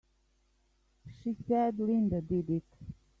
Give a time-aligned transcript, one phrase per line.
[1.21, 2.63] She said Linda did it!